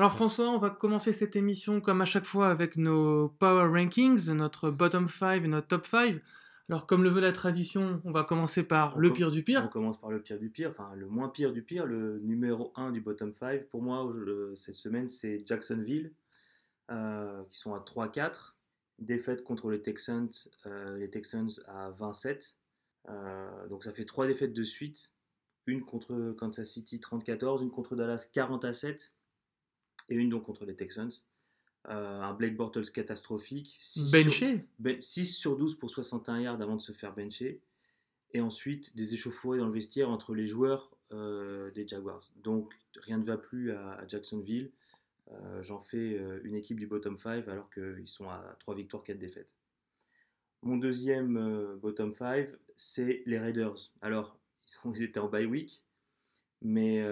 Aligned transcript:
Alors 0.00 0.14
François, 0.14 0.48
on 0.48 0.56
va 0.56 0.70
commencer 0.70 1.12
cette 1.12 1.36
émission 1.36 1.82
comme 1.82 2.00
à 2.00 2.06
chaque 2.06 2.24
fois 2.24 2.48
avec 2.48 2.76
nos 2.76 3.28
Power 3.28 3.68
Rankings, 3.68 4.30
notre 4.30 4.70
bottom 4.70 5.10
5 5.10 5.44
et 5.44 5.46
notre 5.46 5.68
top 5.68 5.86
5. 5.86 6.22
Alors 6.70 6.86
comme 6.86 7.04
le 7.04 7.10
veut 7.10 7.20
la 7.20 7.32
tradition, 7.32 8.00
on 8.06 8.10
va 8.10 8.24
commencer 8.24 8.62
par 8.62 8.96
On 8.96 9.00
le 9.00 9.12
pire 9.12 9.30
du 9.30 9.40
On 9.40 9.42
pire. 9.42 9.68
commence 9.68 10.00
par 10.00 10.10
le 10.10 10.22
pire 10.22 10.38
du 10.38 10.48
pire, 10.48 10.70
enfin 10.70 10.90
le 10.96 11.06
moins 11.06 11.28
pire 11.28 11.52
du 11.52 11.60
pire, 11.60 11.84
le 11.84 12.18
numéro 12.20 12.72
1 12.76 12.92
du 12.92 13.02
bottom 13.02 13.30
5. 13.30 13.68
Pour 13.68 13.82
moi, 13.82 14.10
cette 14.56 14.74
semaine, 14.74 15.06
c'est 15.06 15.46
Jacksonville, 15.46 16.14
euh, 16.90 17.42
qui 17.50 17.58
sont 17.58 17.74
à 17.74 17.80
3-4. 17.80 18.56
Défaite 19.00 19.44
contre 19.44 19.68
les 19.68 19.82
Texans, 19.82 20.30
euh, 20.64 20.96
les 20.96 21.10
Texans 21.10 21.50
à 21.68 21.90
27. 21.90 22.56
Euh, 23.10 23.68
donc 23.68 23.84
ça 23.84 23.92
fait 23.92 24.06
trois 24.06 24.26
défaites 24.26 24.54
de 24.54 24.64
suite. 24.64 25.12
Une 25.66 25.84
contre 25.84 26.34
Kansas 26.38 26.70
City 26.70 27.00
30-14, 27.00 27.60
une 27.60 27.70
contre 27.70 27.96
Dallas 27.96 28.30
40 28.32 28.64
à 28.64 28.72
7 28.72 29.12
et 30.10 30.14
une 30.14 30.28
donc 30.30 30.44
contre 30.44 30.64
les 30.64 30.74
Texans. 30.76 31.10
Euh, 31.88 32.20
un 32.20 32.34
Blake 32.34 32.56
Bortles 32.56 32.90
catastrophique. 32.92 33.76
Six 33.80 34.10
sur- 34.10 34.24
Benché. 34.24 34.64
ben- 34.78 35.00
6 35.00 35.34
sur 35.34 35.56
12 35.56 35.76
pour 35.76 35.88
61 35.90 36.40
yards 36.40 36.60
avant 36.60 36.76
de 36.76 36.82
se 36.82 36.92
faire 36.92 37.14
bencher. 37.14 37.60
Et 38.32 38.40
ensuite, 38.40 38.94
des 38.96 39.14
échauffourées 39.14 39.58
dans 39.58 39.66
le 39.66 39.72
vestiaire 39.72 40.10
entre 40.10 40.34
les 40.34 40.46
joueurs 40.46 40.94
euh, 41.12 41.70
des 41.72 41.88
Jaguars. 41.88 42.30
Donc, 42.36 42.74
rien 42.96 43.18
ne 43.18 43.24
va 43.24 43.36
plus 43.38 43.72
à, 43.72 43.92
à 43.94 44.06
Jacksonville. 44.06 44.70
Euh, 45.32 45.62
J'en 45.62 45.80
fais 45.80 46.20
une 46.44 46.54
équipe 46.54 46.78
du 46.78 46.86
bottom 46.86 47.16
5 47.16 47.48
alors 47.48 47.70
qu'ils 47.70 48.06
sont 48.08 48.28
à 48.28 48.56
3 48.60 48.74
victoires, 48.76 49.02
4 49.02 49.18
défaites. 49.18 49.48
Mon 50.62 50.76
deuxième 50.76 51.76
bottom 51.80 52.12
5, 52.12 52.48
c'est 52.76 53.22
les 53.26 53.38
Raiders. 53.38 53.90
Alors, 54.02 54.38
ils, 54.66 54.70
sont- 54.70 54.92
ils 54.92 55.02
étaient 55.02 55.18
en 55.20 55.28
bye 55.28 55.46
week, 55.46 55.82
mais 56.62 57.02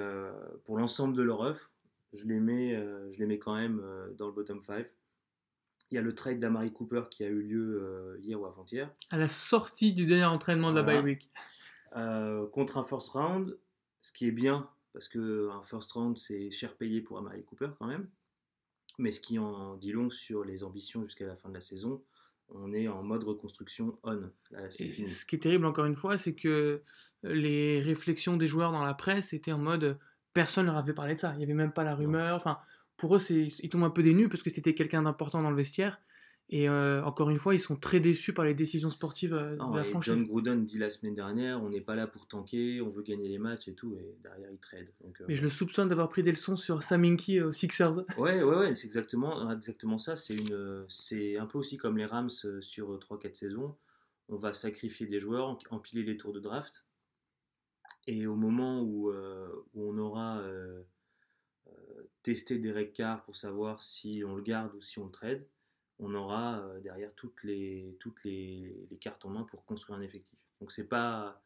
pour 0.65 0.77
l'ensemble 0.79 1.17
de 1.17 1.23
leur 1.23 1.41
offre, 1.41 1.73
je 2.13 2.25
les 2.25 2.41
mets, 2.41 2.75
euh, 2.75 3.11
je 3.13 3.19
les 3.19 3.27
mets 3.27 3.39
quand 3.39 3.55
même 3.55 3.81
euh, 3.83 4.13
dans 4.15 4.27
le 4.27 4.33
bottom 4.33 4.63
5. 4.63 4.87
Il 5.91 5.95
y 5.95 5.99
a 5.99 6.03
le 6.03 6.15
trade 6.15 6.39
d'Amari 6.39 6.73
Cooper 6.73 7.05
qui 7.11 7.25
a 7.25 7.29
eu 7.29 7.43
lieu 7.43 7.81
euh, 7.83 8.19
hier 8.21 8.41
ou 8.41 8.47
avant-hier. 8.47 8.93
À 9.11 9.17
la 9.17 9.29
sortie 9.29 9.95
du 9.95 10.07
dernier 10.07 10.27
entraînement 10.27 10.71
de 10.71 10.77
la 10.77 10.83
bye 10.83 11.01
week. 11.01 11.31
Euh, 11.97 12.47
contre 12.49 12.77
un 12.77 12.85
first 12.85 13.09
round, 13.11 13.59
ce 14.03 14.13
qui 14.13 14.27
est 14.27 14.33
bien, 14.33 14.69
parce 14.93 15.09
qu'un 15.09 15.63
first 15.63 15.91
round, 15.93 16.19
c'est 16.19 16.51
cher 16.51 16.77
payé 16.77 17.01
pour 17.01 17.17
Amari 17.19 17.43
Cooper 17.45 17.71
quand 17.79 17.87
même. 17.87 18.09
Mais 18.99 19.11
ce 19.11 19.21
qui 19.21 19.39
en 19.39 19.77
dit 19.77 19.93
long 19.93 20.11
sur 20.11 20.45
les 20.45 20.65
ambitions 20.65 21.05
jusqu'à 21.05 21.27
la 21.27 21.37
fin 21.37 21.49
de 21.49 21.55
la 21.55 21.61
saison, 21.61 22.03
on 22.51 22.73
est 22.73 22.89
en 22.89 23.03
mode 23.03 23.25
reconstruction 23.25 23.99
on. 24.03 24.31
Là, 24.51 24.71
fini. 24.71 25.09
ce 25.09 25.25
qui 25.25 25.37
est 25.37 25.41
terrible 25.41 25.67
encore 25.67 25.85
une 25.85 25.95
fois, 25.95 26.19
c'est 26.19 26.35
que 26.35 26.83
les 27.23 27.81
réflexions 27.81 28.37
des 28.37 28.47
joueurs 28.47 28.73
dans 28.73 28.85
la 28.85 28.95
presse 28.95 29.33
étaient 29.33 29.53
en 29.53 29.59
mode 29.59 29.99
personne 30.39 30.67
leur 30.67 30.77
avait 30.77 30.93
parlé 30.93 31.17
de 31.17 31.21
ça. 31.21 31.33
Il 31.35 31.39
n'y 31.39 31.45
avait 31.45 31.53
même 31.65 31.73
pas 31.73 31.83
la 31.83 31.97
rumeur. 31.97 32.37
Enfin, 32.37 32.59
pour 32.97 33.17
eux, 33.17 33.21
ils 33.31 33.69
tombent 33.69 33.83
un 33.83 33.91
peu 33.91 34.05
des 34.05 34.15
nues 34.15 34.29
parce 34.29 34.45
que 34.45 34.51
c'était 34.51 34.73
quelqu'un 34.73 35.03
d'important 35.03 35.43
dans 35.43 35.51
le 35.51 35.57
vestiaire. 35.57 36.01
Et 36.49 36.69
euh, 36.69 37.03
encore 37.03 37.29
une 37.29 37.39
fois, 37.39 37.55
ils 37.57 37.59
sont 37.59 37.75
très 37.75 37.99
déçus 37.99 38.33
par 38.33 38.45
les 38.45 38.55
décisions 38.55 38.89
sportives 38.89 39.35
euh, 39.35 39.57
Non, 39.57 39.73
de 39.73 39.79
la 39.79 39.83
et 39.83 39.91
franchise. 39.91 40.15
John 40.15 40.25
Gruden 40.27 40.65
dit 40.65 40.79
la 40.79 40.91
semaine 40.91 41.15
dernière, 41.15 41.61
on 41.61 41.71
n'est 41.71 41.81
pas 41.81 41.97
là 41.97 42.07
pour 42.07 42.29
tanker, 42.29 42.81
on 42.81 42.89
veut 42.89 43.03
gagner 43.03 43.29
les 43.29 43.39
matchs 43.39 43.67
et 43.67 43.75
tout, 43.75 43.95
et 43.97 44.17
derrière 44.23 44.49
il 44.51 44.59
trade. 44.59 44.89
Donc, 45.03 45.21
euh, 45.21 45.25
Mais 45.27 45.35
je 45.35 45.43
le 45.43 45.49
soupçonne 45.49 45.89
d'avoir 45.89 46.09
pris 46.09 46.23
des 46.23 46.31
leçons 46.31 46.57
sur 46.57 46.83
Sam 46.85 47.05
Hinkie 47.05 47.41
aux 47.41 47.53
Sixers. 47.53 47.97
Ouais, 48.17 48.43
ouais, 48.43 48.57
ouais, 48.61 48.75
c'est 48.77 48.87
exactement, 48.87 49.51
exactement 49.53 49.99
ça. 49.99 50.15
C'est 50.17 50.37
une, 50.37 50.85
c'est 50.89 51.37
un 51.37 51.47
peu 51.47 51.59
aussi 51.59 51.77
comme 51.77 51.99
les 51.99 52.07
Rams 52.07 52.31
sur 52.31 52.97
3-4 52.99 53.35
saisons. 53.35 53.75
On 54.29 54.37
va 54.37 54.53
sacrifier 54.53 55.07
des 55.07 55.19
joueurs, 55.21 55.49
em- 55.49 55.59
empiler 55.71 56.05
les 56.05 56.17
tours 56.17 56.33
de 56.33 56.41
draft. 56.41 56.87
Et 58.11 58.27
au 58.27 58.37
moment 58.37 58.81
où, 58.83 59.11
euh, 59.11 59.49
où 59.75 59.83
on 59.91 59.99
aura 59.99 60.39
euh, 60.39 60.83
euh, 61.69 61.71
testé 62.23 62.59
Derek 62.59 62.95
Carr 62.95 63.23
pour 63.25 63.37
savoir 63.37 63.83
si 63.83 64.23
on 64.27 64.35
le 64.35 64.43
garde 64.43 64.75
ou 64.75 64.81
si 64.81 64.99
on 64.99 65.05
le 65.05 65.11
trade, 65.11 65.47
on 65.99 66.15
aura 66.15 66.61
euh, 66.61 66.81
derrière 66.81 67.13
toutes, 67.15 67.43
les, 67.45 67.97
toutes 68.01 68.25
les, 68.25 68.87
les 68.91 68.97
cartes 68.97 69.25
en 69.27 69.31
main 69.31 69.43
pour 69.43 69.67
construire 69.67 69.99
un 69.99 70.03
effectif. 70.03 70.39
Donc 70.61 70.73
c'est 70.73 70.89
pas, 70.89 71.43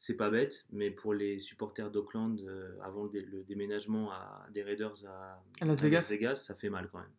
c'est 0.00 0.16
pas 0.16 0.30
bête, 0.30 0.66
mais 0.70 0.90
pour 0.90 1.14
les 1.14 1.38
supporters 1.38 1.90
d'Auckland, 1.92 2.40
euh, 2.40 2.76
avant 2.82 3.04
le, 3.04 3.10
dé- 3.10 3.22
le 3.22 3.44
déménagement 3.44 4.10
à, 4.10 4.46
des 4.52 4.62
Raiders 4.64 5.04
à, 5.06 5.40
À 5.60 5.64
Las 5.64 5.80
Vegas. 6.10 6.34
ça 6.36 6.54
fait 6.56 6.70
mal 6.70 6.88
quand 6.90 6.98
même. 6.98 7.12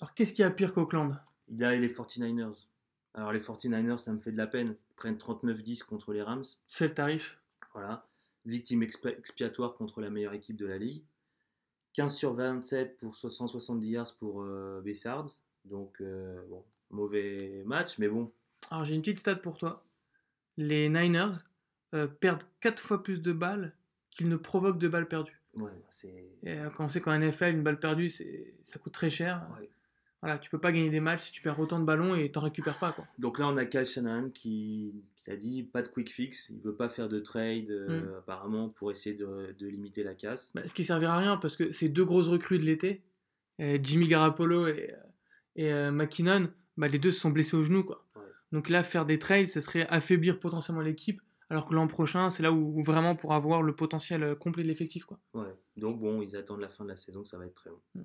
Alors 0.00 0.14
qu'est-ce 0.14 0.32
qu'il 0.32 0.42
y 0.42 0.46
a 0.46 0.50
pire 0.50 0.72
qu'Auckland? 0.72 1.16
Il 1.48 1.58
y 1.58 1.64
a 1.64 1.74
les 1.76 1.88
49ers. 1.92 2.66
Alors 3.12 3.32
les 3.32 3.40
49ers, 3.40 3.98
ça 3.98 4.12
me 4.12 4.20
fait 4.20 4.32
de 4.32 4.38
la 4.38 4.46
peine. 4.46 4.76
Ils 4.92 4.94
prennent 4.94 5.16
39-10 5.16 5.84
contre 5.84 6.12
les 6.14 6.22
Rams. 6.22 6.44
C'est 6.68 6.88
le 6.88 6.94
tarif? 6.94 7.39
Voilà. 7.74 8.06
Victime 8.46 8.82
expi- 8.82 9.16
expiatoire 9.18 9.74
contre 9.74 10.00
la 10.00 10.10
meilleure 10.10 10.32
équipe 10.34 10.56
de 10.56 10.66
la 10.66 10.78
ligue. 10.78 11.02
15 11.92 12.14
sur 12.16 12.32
27 12.32 12.96
pour 12.98 13.14
170 13.16 13.90
yards 13.90 14.14
pour 14.18 14.42
euh, 14.42 14.80
Beathard. 14.82 15.26
Donc, 15.64 16.00
euh, 16.00 16.40
bon, 16.48 16.64
mauvais 16.90 17.62
match, 17.66 17.98
mais 17.98 18.08
bon. 18.08 18.32
Alors 18.70 18.84
j'ai 18.84 18.94
une 18.94 19.02
petite 19.02 19.18
stat 19.18 19.36
pour 19.36 19.58
toi. 19.58 19.84
Les 20.56 20.88
Niners 20.88 21.44
euh, 21.94 22.06
perdent 22.06 22.44
4 22.60 22.80
fois 22.80 23.02
plus 23.02 23.20
de 23.20 23.32
balles 23.32 23.74
qu'ils 24.10 24.28
ne 24.28 24.36
provoquent 24.36 24.78
de 24.78 24.88
balles 24.88 25.08
perdues. 25.08 25.40
Ouais, 25.54 25.70
c'est. 25.90 26.30
Et 26.44 26.52
euh, 26.58 26.70
quand 26.70 26.84
on 26.84 26.88
sait 26.88 27.00
qu'en 27.00 27.12
NFL, 27.18 27.54
une 27.54 27.62
balle 27.62 27.78
perdue, 27.80 28.08
c'est- 28.08 28.54
ça 28.64 28.78
coûte 28.78 28.92
très 28.92 29.10
cher. 29.10 29.46
ouais. 29.60 29.68
Voilà, 30.22 30.38
tu 30.38 30.50
peux 30.50 30.60
pas 30.60 30.70
gagner 30.70 30.90
des 30.90 31.00
matchs 31.00 31.26
si 31.28 31.32
tu 31.32 31.40
perds 31.42 31.58
autant 31.58 31.80
de 31.80 31.84
ballons 31.86 32.14
et 32.14 32.30
t'en 32.30 32.42
récupères 32.42 32.78
pas. 32.78 32.92
Quoi. 32.92 33.06
Donc 33.18 33.38
là, 33.38 33.48
on 33.48 33.56
a 33.56 33.64
Kyle 33.64 33.86
Shanahan 33.86 34.28
qui, 34.28 34.92
qui 35.22 35.30
a 35.30 35.36
dit 35.36 35.62
pas 35.62 35.82
de 35.82 35.88
quick 35.88 36.10
fix. 36.10 36.48
Il 36.50 36.60
veut 36.60 36.74
pas 36.74 36.88
faire 36.88 37.08
de 37.08 37.18
trade, 37.20 37.70
euh, 37.70 38.18
apparemment, 38.18 38.68
pour 38.68 38.90
essayer 38.90 39.14
de, 39.14 39.54
de 39.58 39.66
limiter 39.66 40.02
la 40.02 40.14
casse. 40.14 40.52
Bah, 40.54 40.62
ce 40.66 40.74
qui 40.74 40.84
servira 40.84 41.14
à 41.14 41.18
rien 41.18 41.36
parce 41.36 41.56
que 41.56 41.72
ces 41.72 41.88
deux 41.88 42.04
grosses 42.04 42.28
recrues 42.28 42.58
de 42.58 42.64
l'été, 42.64 43.02
euh, 43.60 43.78
Jimmy 43.82 44.08
Garoppolo 44.08 44.66
et, 44.66 44.92
euh, 44.92 44.96
et 45.56 45.72
euh, 45.72 45.90
McKinnon, 45.90 46.50
bah, 46.76 46.88
les 46.88 46.98
deux 46.98 47.10
se 47.10 47.20
sont 47.20 47.30
blessés 47.30 47.56
au 47.56 47.62
genou. 47.62 47.84
Quoi. 47.84 48.04
Ouais. 48.16 48.22
Donc 48.52 48.68
là, 48.68 48.82
faire 48.82 49.04
des 49.04 49.18
trades, 49.18 49.48
ce 49.48 49.60
serait 49.60 49.86
affaiblir 49.88 50.40
potentiellement 50.40 50.82
l'équipe. 50.82 51.20
Alors 51.50 51.66
que 51.66 51.74
l'an 51.74 51.88
prochain, 51.88 52.30
c'est 52.30 52.42
là 52.42 52.52
où, 52.52 52.78
où 52.78 52.82
vraiment 52.82 53.16
pour 53.16 53.34
avoir 53.34 53.62
le 53.62 53.74
potentiel 53.74 54.36
complet 54.36 54.62
de 54.62 54.68
l'effectif. 54.68 55.04
quoi. 55.04 55.18
Ouais. 55.34 55.52
Donc 55.76 56.00
bon, 56.00 56.22
ils 56.22 56.36
attendent 56.36 56.60
la 56.60 56.68
fin 56.68 56.84
de 56.84 56.90
la 56.90 56.96
saison, 56.96 57.24
ça 57.24 57.38
va 57.38 57.46
être 57.46 57.54
très 57.54 57.70
long. 57.70 57.80
Mm. 57.94 58.02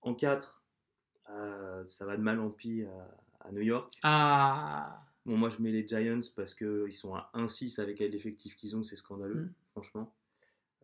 En 0.00 0.14
4, 0.14 0.64
ça 1.86 2.06
va 2.06 2.16
de 2.16 2.22
mal 2.22 2.40
en 2.40 2.50
pis 2.50 2.84
à, 2.84 3.46
à 3.48 3.52
New 3.52 3.60
York. 3.60 3.92
Ah 4.02 5.03
Bon, 5.26 5.36
moi 5.36 5.48
je 5.50 5.60
mets 5.62 5.72
les 5.72 5.86
Giants 5.86 6.20
parce 6.36 6.54
qu'ils 6.54 6.92
sont 6.92 7.14
à 7.14 7.30
1-6 7.34 7.80
avec 7.80 7.98
l'effectif 8.00 8.56
qu'ils 8.56 8.76
ont, 8.76 8.82
c'est 8.82 8.96
scandaleux, 8.96 9.44
Mm. 9.44 9.52
franchement. 9.72 10.14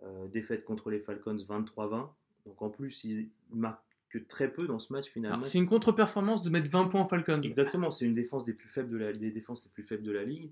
Euh, 0.03 0.28
défaite 0.28 0.65
contre 0.65 0.89
les 0.91 0.99
Falcons 0.99 1.37
23-20. 1.37 2.09
Donc 2.47 2.62
en 2.62 2.71
plus, 2.71 3.05
ils 3.05 3.29
marquent 3.50 3.84
que 4.09 4.19
très 4.19 4.50
peu 4.53 4.67
dans 4.67 4.79
ce 4.79 4.93
match 4.93 5.09
finalement. 5.09 5.45
C'est 5.45 5.59
une 5.59 5.67
contre-performance 5.69 6.43
de 6.43 6.49
mettre 6.50 6.71
20 6.71 6.87
points 6.89 7.03
en 7.03 7.06
Falcons. 7.06 7.43
Exactement, 7.43 7.91
c'est 7.91 8.06
une 8.06 8.15
défense 8.15 8.45
des 8.45 8.55
plus 8.55 8.69
faibles 8.69 8.89
de 8.89 8.97
la, 8.97 9.12
des 9.12 9.31
défenses 9.31 9.62
les 9.65 9.71
plus 9.71 9.83
faibles 9.83 10.03
de 10.03 10.11
la 10.12 10.25
ligue. 10.25 10.50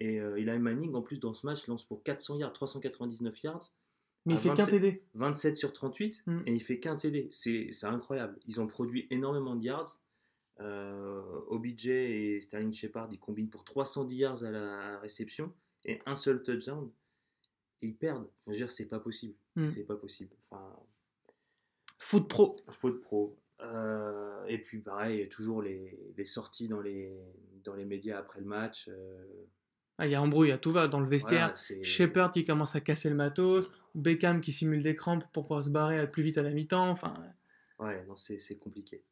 Et 0.00 0.18
euh, 0.18 0.36
Eli 0.36 0.58
Manning, 0.58 0.94
en 0.94 1.02
plus, 1.02 1.20
dans 1.20 1.34
ce 1.34 1.44
match, 1.46 1.66
lance 1.66 1.84
pour 1.84 2.02
400 2.02 2.38
yards, 2.38 2.54
399 2.54 3.42
yards, 3.42 3.70
Mais 4.24 4.32
il 4.34 4.38
fait 4.40 4.48
qu'un 4.48 4.54
27. 4.64 4.80
TD. 4.80 5.02
27 5.14 5.56
sur 5.58 5.72
38, 5.74 6.22
Mm. 6.26 6.38
et 6.46 6.54
il 6.54 6.60
fait 6.60 6.80
qu'un 6.80 6.96
TD. 6.96 7.28
C'est 7.30 7.68
c'est 7.70 7.86
incroyable. 7.86 8.38
Ils 8.46 8.60
ont 8.62 8.66
produit 8.66 9.06
énormément 9.10 9.54
de 9.56 9.62
yards. 9.64 10.00
Euh, 10.60 11.22
OBJ 11.48 11.86
et 11.88 12.40
Sterling 12.40 12.72
Shepard, 12.72 13.08
ils 13.10 13.18
combinent 13.18 13.48
pour 13.48 13.64
310 13.64 14.16
yards 14.16 14.44
à 14.44 14.50
la 14.50 14.98
réception 14.98 15.52
et 15.84 15.98
un 16.06 16.14
seul 16.14 16.42
touchdown. 16.42 16.90
Et 17.82 17.86
ils 17.88 17.96
perdent. 17.96 18.24
Enfin, 18.40 18.48
je 18.48 18.50
veux 18.50 18.56
dire, 18.56 18.70
c'est 18.70 18.88
pas 18.88 19.00
possible. 19.00 19.34
Mm. 19.56 19.68
C'est 19.68 19.84
pas 19.84 19.96
possible. 19.96 20.30
Enfin, 20.50 20.76
Foot 21.98 22.28
pro. 22.28 22.56
faute 22.70 23.00
pro. 23.00 23.36
Euh, 23.62 24.44
et 24.46 24.58
puis 24.58 24.78
pareil, 24.80 25.28
toujours 25.28 25.60
les, 25.62 25.98
les 26.16 26.24
sorties 26.24 26.68
dans 26.68 26.80
les, 26.80 27.14
dans 27.64 27.74
les 27.74 27.84
médias 27.84 28.18
après 28.18 28.40
le 28.40 28.46
match. 28.46 28.88
euh, 28.88 29.24
Ah, 29.98 30.06
Il 30.06 30.12
y 30.12 30.14
a 30.14 30.22
embrouille, 30.22 30.50
à 30.52 30.58
tout 30.58 30.72
va 30.72 30.88
dans 30.88 31.00
le 31.00 31.06
vestiaire. 31.08 31.54
voilà, 31.68 31.82
Shepard 31.84 32.30
qui 32.32 32.44
commence 32.44 32.74
à 32.74 32.80
casser 32.80 33.10
le 33.10 33.16
matos, 33.16 33.70
Beckham 33.94 34.40
qui 34.40 34.52
simule 34.52 34.82
des 34.82 34.96
crampes 34.96 35.24
pour 35.32 35.44
pouvoir 35.44 35.62
se 35.64 35.70
barrer 35.70 36.10
plus 36.10 36.22
vite 36.22 36.38
à 36.38 36.42
la 36.42 36.50
mi-temps. 36.50 36.88
Enfin, 36.90 37.14
Ouais, 37.78 38.04
non, 38.06 38.14
c'est 38.16 38.38
c'est 38.38 38.56
compliqué. 38.58 39.02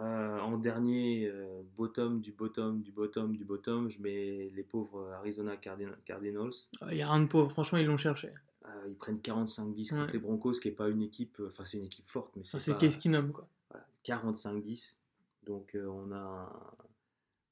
Euh, 0.00 0.38
en 0.40 0.56
dernier, 0.56 1.26
euh, 1.30 1.62
bottom 1.76 2.20
du 2.22 2.32
bottom 2.32 2.82
du 2.82 2.92
bottom 2.92 3.36
du 3.36 3.44
bottom, 3.44 3.90
je 3.90 4.00
mets 4.00 4.50
les 4.54 4.62
pauvres 4.62 5.10
Arizona 5.12 5.56
Cardin- 5.58 5.94
Cardinals. 6.06 6.50
il 6.90 6.96
y 6.96 7.02
a 7.02 7.10
rien 7.12 7.20
de 7.20 7.26
pauvre. 7.28 7.50
Franchement, 7.52 7.78
ils 7.78 7.86
l'ont 7.86 7.98
cherché. 7.98 8.30
Euh, 8.64 8.68
ils 8.88 8.96
prennent 8.96 9.20
45-10 9.20 9.90
contre 9.90 10.02
Ouais. 10.06 10.12
les 10.14 10.18
Broncos, 10.18 10.52
qui 10.54 10.68
n'est 10.68 10.74
pas 10.74 10.88
une 10.88 11.02
équipe, 11.02 11.38
euh, 11.40 11.48
enfin 11.48 11.64
c'est 11.66 11.76
une 11.78 11.84
équipe 11.84 12.06
forte, 12.06 12.34
mais 12.36 12.44
Ça, 12.44 12.58
c'est 12.58 12.66
c'est 12.66 12.72
pas 12.72 12.78
Case 12.78 12.96
Keenum, 12.98 13.32
quoi. 13.32 13.46
voilà, 13.70 13.86
45-10. 14.02 14.98
Donc 15.44 15.74
euh, 15.74 15.86
on 15.86 16.10
a 16.12 16.78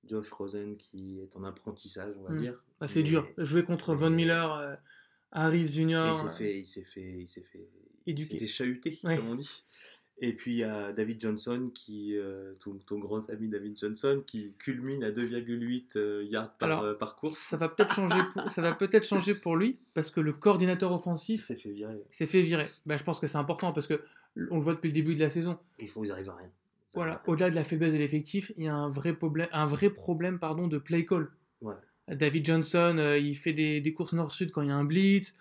Josh 0.07 0.31
Rosen 0.31 0.77
qui 0.79 1.21
est 1.21 1.37
en 1.37 1.45
apprentissage, 1.45 2.15
on 2.19 2.23
va 2.23 2.31
Mm. 2.31 2.37
dire. 2.37 2.65
Bah, 2.81 2.89
c'est 2.89 3.01
Mais- 3.01 3.09
dur. 3.09 3.29
Jouer 3.37 3.65
contre 3.65 3.95
Von 3.95 4.11
Miller, 4.11 4.53
euh, 4.55 4.75
Harris 5.33 5.67
Jr. 5.67 6.07
il 6.09 6.15
s'est 6.15 6.27
euh, 6.27 6.31
fait, 6.31 6.59
il 6.61 6.67
s'est 6.67 6.85
fait, 6.85 7.19
il 7.21 7.29
s'est 7.29 7.43
fait, 7.43 7.69
il 8.07 8.13
Éduqué. 8.13 8.31
s'est 8.35 8.39
fait 8.39 8.47
chahuter, 8.47 8.99
Ouais. 9.05 9.17
comme 9.19 9.29
on 9.29 9.35
dit. 9.35 9.65
Et 10.23 10.35
puis 10.35 10.53
il 10.53 10.59
y 10.59 10.65
a 10.65 10.93
David 10.93 11.19
Johnson, 11.21 11.71
qui, 11.75 12.15
euh, 12.17 12.53
ton, 12.61 12.75
ton 12.87 12.99
grand 12.99 13.29
ami 13.31 13.49
David 13.49 13.79
Johnson, 13.79 14.23
qui 14.27 14.53
culmine 14.59 15.03
à 15.03 15.11
2,8 15.11 15.97
euh, 15.97 16.25
yards 16.25 16.53
par, 16.59 16.69
Alors, 16.69 16.83
euh, 16.83 16.95
par 16.95 17.17
course. 17.17 17.39
Ça 17.39 17.57
va 17.57 17.69
peut-être 17.71 17.95
changer, 17.95 18.19
pour- 18.35 18.49
ça 18.49 18.61
va 18.61 18.75
peut-être 18.75 19.07
changer 19.07 19.35
pour 19.35 19.57
lui 19.57 19.79
parce 19.95 20.11
que 20.11 20.21
le 20.21 20.33
coordinateur 20.35 20.93
offensif 20.93 21.45
s'est 21.45 21.57
fait 21.57 21.71
virer. 21.71 22.03
s'est 22.11 22.27
fait 22.27 22.43
virer. 22.43 22.69
Bah, 22.85 22.97
je 22.99 23.05
pense 23.05 23.19
que 23.19 23.27
c'est 23.27 23.39
important 23.39 23.73
parce 23.73 23.87
que 23.87 24.03
on 24.51 24.57
le 24.57 24.63
voit 24.63 24.75
depuis 24.75 24.89
le 24.89 24.93
début 24.95 25.15
de 25.15 25.21
la 25.21 25.31
saison. 25.31 25.59
Il 25.79 25.89
faut 25.89 26.03
qu'ils 26.03 26.13
arrivent 26.13 26.29
à 26.31 26.35
rien. 26.37 26.51
Voilà, 26.95 27.13
arrivent 27.13 27.21
à 27.21 27.25
rien. 27.25 27.33
au-delà 27.33 27.51
de 27.51 27.55
la 27.55 27.65
faiblesse 27.65 27.93
de 27.95 27.99
l'effectif, 27.99 28.53
il 28.59 28.65
y 28.65 28.69
a 28.69 28.75
un 28.75 28.91
vrai 28.91 29.15
problème, 29.15 29.49
un 29.53 29.67
vrai 29.67 29.89
problème 29.91 30.39
pardon, 30.39 30.69
de 30.69 30.77
play 30.79 31.05
call. 31.07 31.31
Ouais. 31.63 31.75
David 32.09 32.45
Johnson, 32.45 32.97
euh, 32.99 33.17
il 33.19 33.37
fait 33.37 33.53
des, 33.53 33.81
des 33.81 33.93
courses 33.95 34.13
nord-sud 34.13 34.51
quand 34.51 34.63
il 34.63 34.69
y 34.69 34.73
a 34.73 34.77
un 34.77 34.85
blitz. 34.85 35.33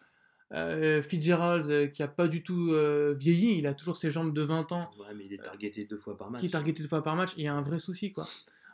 Euh, 0.51 1.01
Fitzgerald, 1.03 1.69
euh, 1.69 1.87
qui 1.87 2.01
a 2.01 2.07
pas 2.07 2.27
du 2.27 2.41
tout 2.41 2.71
euh, 2.71 3.13
vieilli, 3.17 3.57
il 3.59 3.67
a 3.67 3.73
toujours 3.75 3.97
ses 3.97 4.09
jambes 4.09 4.33
de 4.33 4.41
20 4.41 4.71
ans, 4.71 4.89
Ouais, 4.99 5.13
mais 5.15 5.23
il 5.25 5.33
est 5.33 5.43
targeté 5.43 5.85
deux 5.85 5.97
fois 5.97 6.17
par 6.17 6.31
match. 6.31 6.39
qui 6.41 6.47
est 6.47 6.49
targeté 6.49 6.81
deux 6.81 6.89
fois 6.89 7.03
par 7.03 7.15
match. 7.15 7.33
Il 7.37 7.43
y 7.43 7.47
a 7.47 7.53
un 7.53 7.61
vrai 7.61 7.77
souci, 7.77 8.11
quoi. 8.11 8.25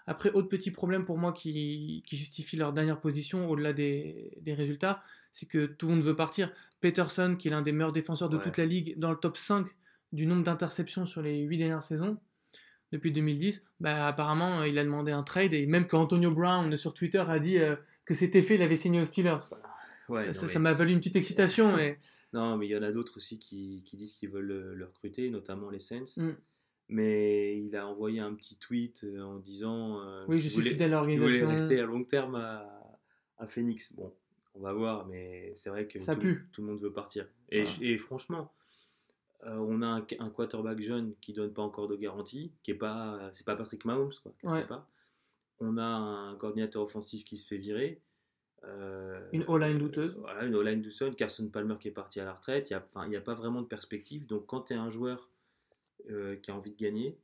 Après, 0.07 0.31
autre 0.33 0.47
petit 0.47 0.71
problème 0.71 1.03
pour 1.03 1.17
moi 1.17 1.33
qui, 1.33 2.03
qui 2.07 2.15
justifie 2.15 2.55
leur 2.57 2.71
dernière 2.73 3.01
position 3.01 3.49
au-delà 3.49 3.73
des, 3.73 4.37
des 4.41 4.53
résultats, 4.53 5.01
c'est 5.31 5.47
que 5.47 5.65
tout 5.65 5.87
le 5.87 5.95
monde 5.95 6.03
veut 6.03 6.15
partir. 6.15 6.51
Peterson, 6.79 7.35
qui 7.37 7.47
est 7.47 7.51
l'un 7.51 7.61
des 7.63 7.71
meilleurs 7.73 7.91
défenseurs 7.91 8.29
de 8.29 8.37
Ouais. 8.37 8.43
toute 8.43 8.57
la 8.57 8.65
ligue, 8.65 8.97
dans 8.99 9.09
le 9.11 9.17
top 9.17 9.35
5 9.35 9.65
du 10.13 10.27
nombre 10.27 10.43
d'interceptions 10.43 11.05
sur 11.05 11.21
les 11.23 11.39
8 11.39 11.57
dernières 11.57 11.83
saisons, 11.83 12.17
depuis 12.93 13.11
2010, 13.11 13.63
bah, 13.81 14.07
apparemment, 14.07 14.63
il 14.63 14.77
a 14.77 14.83
demandé 14.85 15.11
un 15.11 15.23
trade, 15.23 15.53
et 15.53 15.65
même 15.65 15.87
quand 15.87 15.99
Antonio 15.99 16.31
Brown 16.31 16.77
sur 16.77 16.93
Twitter 16.93 17.23
a 17.27 17.39
dit 17.39 17.57
euh, 17.57 17.75
que 18.05 18.13
c'était 18.13 18.43
fait, 18.43 18.55
il 18.55 18.61
avait 18.61 18.77
signé 18.77 19.01
aux 19.01 19.05
Steelers. 19.05 19.39
Ouais, 20.09 20.33
ça 20.33 20.45
mais- 20.47 20.59
m'a 20.59 20.73
valu 20.73 20.91
une 20.91 20.99
petite 20.99 21.15
excitation, 21.15 21.75
mais 21.75 21.99
Non, 22.33 22.57
mais 22.57 22.67
il 22.67 22.71
y 22.71 22.77
en 22.77 22.81
a 22.83 22.91
d'autres 22.91 23.17
aussi 23.17 23.39
qui, 23.39 23.81
qui 23.85 23.95
disent 23.95 24.13
qu'ils 24.13 24.29
veulent 24.29 24.45
le, 24.45 24.75
le 24.75 24.85
recruter, 24.85 25.29
notamment 25.29 25.69
les 25.69 25.79
Saints. 25.79 26.03
Mm. 26.17 26.31
Mais 26.89 27.57
il 27.59 27.75
a 27.75 27.87
envoyé 27.87 28.19
un 28.19 28.33
petit 28.35 28.57
tweet 28.57 29.03
euh, 29.05 29.21
en 29.23 29.37
disant 29.37 30.01
euh, 30.01 30.25
oui, 30.27 30.37
je 30.39 30.47
suis 30.49 30.57
voulait- 30.57 30.71
fidèle 30.71 30.93
à 30.93 30.97
l'organisation. 30.97 31.47
rester 31.47 31.79
à 31.79 31.85
long 31.85 32.03
terme 32.03 32.35
à, 32.35 32.99
à 33.37 33.47
Phoenix. 33.47 33.93
Bon, 33.93 34.13
on 34.53 34.59
va 34.59 34.73
voir, 34.73 35.07
mais 35.07 35.51
c'est 35.55 35.69
vrai 35.69 35.87
que 35.87 35.97
Ça 35.99 36.13
tout, 36.13 36.21
pue. 36.21 36.47
tout 36.51 36.61
le 36.61 36.67
monde 36.67 36.81
veut 36.81 36.91
partir. 36.93 37.27
Et, 37.49 37.63
et 37.81 37.97
franchement, 37.97 38.53
euh, 39.45 39.55
on 39.57 39.81
a 39.81 39.87
un, 39.87 40.05
un 40.19 40.29
quarterback 40.29 40.79
jeune 40.81 41.15
qui 41.21 41.33
donne 41.33 41.53
pas 41.53 41.61
encore 41.63 41.87
de 41.87 41.95
garantie, 41.95 42.51
qui 42.63 42.71
est 42.71 42.75
pas, 42.75 43.29
c'est 43.33 43.45
pas 43.45 43.55
Patrick 43.55 43.83
Mahomes, 43.85 44.13
quoi. 44.21 44.33
Ouais. 44.43 44.65
On 45.59 45.77
a 45.77 45.85
un 45.85 46.35
coordinateur 46.35 46.83
offensif 46.83 47.23
qui 47.23 47.37
se 47.37 47.47
fait 47.47 47.57
virer. 47.57 48.01
Euh, 48.67 49.19
Une 49.31 49.43
O-line 49.47 49.77
douteuse. 49.77 50.15
Voilà, 50.19 50.45
une 50.45 50.55
O-line 50.55 50.81
douteuse. 50.81 51.15
Carson 51.15 51.47
Palmer 51.49 51.75
qui 51.79 51.87
est 51.87 51.91
parti 51.91 52.19
à 52.19 52.25
la 52.25 52.33
retraite. 52.33 52.69
Il 52.69 52.73
n'y 53.09 53.15
a, 53.15 53.19
a 53.19 53.21
pas 53.21 53.33
vraiment 53.33 53.61
de 53.61 53.67
perspective. 53.67 54.25
Donc, 54.25 54.45
quand 54.47 54.61
tu 54.61 54.73
es 54.73 54.75
un 54.75 54.89
joueur 54.89 55.29
euh, 56.09 56.35
qui 56.37 56.51
a 56.51 56.55
envie 56.55 56.71
de 56.71 56.77
gagner, 56.77 57.17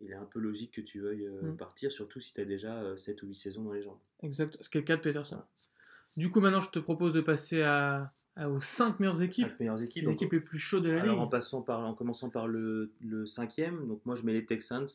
il 0.00 0.10
est 0.10 0.14
un 0.14 0.24
peu 0.24 0.38
logique 0.40 0.72
que 0.72 0.80
tu 0.80 1.00
veuilles 1.00 1.26
euh, 1.26 1.42
Mm. 1.52 1.56
partir, 1.56 1.92
surtout 1.92 2.20
si 2.20 2.32
tu 2.34 2.40
as 2.40 2.44
déjà 2.44 2.74
euh, 2.82 2.96
7 2.96 3.22
ou 3.22 3.26
8 3.28 3.34
saisons 3.36 3.62
dans 3.64 3.72
les 3.72 3.82
jambes. 3.82 3.98
Exact, 4.22 4.56
ce 4.60 4.68
qui 4.68 4.78
est 4.78 4.80
le 4.82 4.86
cas 4.86 4.96
de 4.96 5.02
Peterson. 5.02 5.40
Du 6.16 6.30
coup, 6.30 6.40
maintenant, 6.40 6.60
je 6.60 6.70
te 6.70 6.78
propose 6.78 7.12
de 7.12 7.20
passer 7.20 7.62
à, 7.62 8.12
à- 8.36 8.48
aux 8.48 8.60
5 8.60 9.00
meilleures 9.00 9.22
équipes, 9.22 9.46
Cinq 9.48 9.60
meilleures 9.60 9.82
équipes. 9.82 10.02
les 10.02 10.06
Donc, 10.10 10.14
équipes 10.16 10.32
les 10.32 10.40
plus 10.40 10.58
chaudes 10.58 10.84
de 10.84 10.90
la 10.90 11.02
alors, 11.02 11.20
en, 11.20 11.26
passant 11.26 11.62
par, 11.62 11.80
en 11.80 11.94
commençant 11.94 12.30
par 12.30 12.46
le, 12.48 12.92
le 13.00 13.26
cinquième, 13.26 13.86
donc 13.88 14.00
moi 14.04 14.14
je 14.14 14.22
mets 14.24 14.32
les 14.34 14.44
Texans. 14.46 14.86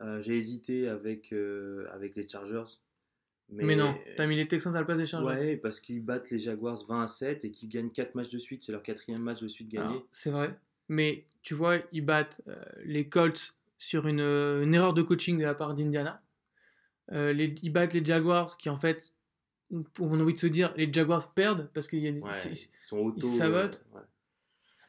Euh, 0.00 0.20
J'ai 0.20 0.36
hésité 0.36 0.88
avec, 0.88 1.32
euh, 1.32 1.86
avec 1.92 2.16
les 2.16 2.26
Chargers. 2.26 2.64
Mais, 3.54 3.76
non, 3.76 3.94
t'as 4.16 4.26
mis 4.26 4.36
les 4.36 4.48
Texans 4.48 4.74
à 4.74 4.78
la 4.80 4.84
place 4.84 4.98
des 4.98 5.06
Chargers. 5.06 5.26
Ouais, 5.40 5.56
parce 5.56 5.78
qu'ils 5.80 6.02
battent 6.02 6.30
les 6.30 6.38
Jaguars 6.38 6.82
20 6.88 7.02
à 7.02 7.06
7 7.06 7.44
et 7.44 7.50
qu'ils 7.50 7.68
gagnent 7.68 7.90
4 7.90 8.14
matchs 8.14 8.30
de 8.30 8.38
suite. 8.38 8.62
C'est 8.62 8.72
leur 8.72 8.82
quatrième 8.82 9.20
match 9.22 9.40
de 9.42 9.48
suite 9.48 9.68
gagné. 9.68 9.86
Alors, 9.86 10.06
C'est 10.12 10.30
vrai. 10.30 10.56
Mais 10.88 11.24
tu 11.42 11.54
vois, 11.54 11.76
ils 11.92 12.04
battent 12.04 12.40
euh, 12.48 12.54
les 12.84 13.08
Colts 13.08 13.54
sur 13.78 14.06
une, 14.06 14.20
euh, 14.20 14.62
une 14.62 14.74
erreur 14.74 14.94
de 14.94 15.02
coaching 15.02 15.38
de 15.38 15.42
la 15.44 15.54
part 15.54 15.74
d'Indiana. 15.74 16.22
Euh, 17.12 17.32
ils 17.62 17.72
battent 17.72 17.92
les 17.94 18.04
Jaguars 18.04 18.56
qui, 18.56 18.68
en 18.70 18.78
fait, 18.78 19.12
on 19.98 20.18
a 20.18 20.22
envie 20.22 20.34
de 20.34 20.38
se 20.38 20.46
dire, 20.46 20.72
les 20.76 20.90
Jaguars 20.92 21.32
perdent 21.34 21.68
parce 21.74 21.88
qu'il 21.88 21.98
y 22.00 22.08
a 22.08 22.12
des- 22.12 22.20
Ouais, 22.20 22.30
c'est- 22.34 22.50
ils 22.52 22.68
sont 22.76 22.98
auto. 22.98 23.26
ils 23.26 23.36
sabotent. 23.36 23.82
euh, 23.94 23.98
ouais. 23.98 24.04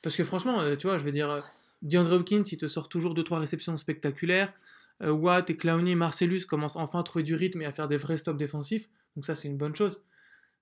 Parce 0.03 0.15
que 0.15 0.23
franchement, 0.23 0.59
euh, 0.61 0.75
tu 0.75 0.87
vois, 0.87 0.97
je 0.97 1.03
veux 1.03 1.11
dire, 1.11 1.29
euh, 1.29 1.41
DeAndre 1.81 2.11
Hopkins, 2.13 2.43
il 2.51 2.57
te 2.57 2.67
sort 2.67 2.87
toujours 2.89 3.13
2-3 3.13 3.39
réceptions 3.39 3.75
spectaculaires. 3.77 4.53
Euh, 5.01 5.11
Watt 5.11 5.49
et 5.49 5.57
Clowney 5.57 5.91
et 5.91 5.95
Marcellus 5.95 6.45
commencent 6.45 6.75
enfin 6.75 6.99
à 6.99 7.03
trouver 7.03 7.23
du 7.23 7.35
rythme 7.35 7.61
et 7.61 7.65
à 7.65 7.71
faire 7.73 7.87
des 7.87 7.97
vrais 7.97 8.17
stops 8.17 8.37
défensifs. 8.37 8.89
Donc 9.15 9.25
ça, 9.25 9.35
c'est 9.35 9.47
une 9.47 9.57
bonne 9.57 9.75
chose. 9.75 10.01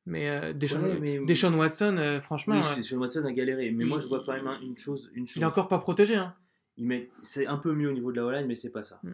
Mais 0.07 0.29
euh, 0.29 0.53
Deshaun, 0.53 0.81
Ouais, 0.81 0.99
mais- 0.99 1.19
Deshaun 1.25 1.53
Watson, 1.53 1.95
euh, 1.99 2.19
franchement, 2.21 2.55
Oui, 2.55 2.79
euh, 2.79 2.81
Sean 2.81 2.97
Watson 2.97 3.23
a 3.25 3.31
galéré, 3.31 3.69
mais 3.71 3.83
il- 3.83 3.87
moi 3.89 3.99
je 3.99 4.07
vois 4.07 4.23
quand 4.25 4.33
même 4.33 4.47
un- 4.47 4.59
une 4.61 4.77
chose. 4.77 5.11
Une 5.13 5.27
chose. 5.27 5.35
il 5.37 5.43
est 5.43 5.45
encore 5.45 5.67
pas 5.67 5.77
protégé. 5.77 6.15
Hein. 6.15 6.33
Mettent- 6.77 7.11
c'est 7.21 7.45
un 7.45 7.57
peu 7.57 7.73
mieux 7.75 7.89
au 7.89 7.93
niveau 7.93 8.11
de 8.11 8.17
la 8.17 8.25
O-line, 8.25 8.47
mais 8.47 8.55
c'est 8.55 8.71
pas 8.71 8.81
ça. 8.81 8.99
Mm. 9.03 9.11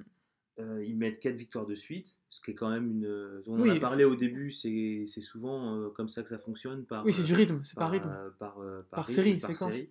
Euh, 0.60 0.84
ils 0.86 0.96
mettent 0.98 1.20
4 1.20 1.36
victoires 1.36 1.66
de 1.66 1.76
suite, 1.76 2.16
ce 2.30 2.40
qui 2.42 2.52
est 2.52 2.56
quand 2.56 2.70
même 2.70 2.88
une. 2.90 3.42
On 3.48 3.60
Oui, 3.62 3.70
en 3.72 3.76
a 3.76 3.80
parlé 3.80 4.06
au 4.06 4.16
début, 4.16 4.50
c'est 4.52 5.06
souvent 5.22 5.90
comme 5.90 6.08
ça 6.08 6.24
que 6.24 6.30
ça 6.30 6.38
fonctionne. 6.40 6.86
Par, 6.86 7.06
Oui, 7.06 7.12
c'est 7.12 7.24
du 7.24 7.34
rythme, 7.34 7.62
c'est 7.66 7.76
par, 7.76 7.88
par 7.88 7.92
rythme. 7.92 8.10
par, 8.40 8.60
euh, 8.60 8.82
Par 8.90 9.06
rythme, 9.06 9.16
série, 9.16 9.38
par 9.40 9.50
séquence. 9.56 9.74
série. 9.74 9.90